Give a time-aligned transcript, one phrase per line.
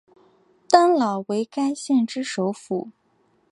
[0.67, 2.89] 丹老为该县之首府。